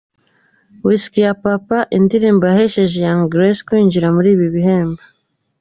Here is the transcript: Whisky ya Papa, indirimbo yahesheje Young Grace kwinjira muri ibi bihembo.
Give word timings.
Whisky 0.85 1.19
ya 1.25 1.33
Papa, 1.45 1.77
indirimbo 1.97 2.43
yahesheje 2.51 2.95
Young 3.05 3.23
Grace 3.33 3.63
kwinjira 3.67 4.07
muri 4.15 4.29
ibi 4.35 4.47
bihembo. 4.55 5.01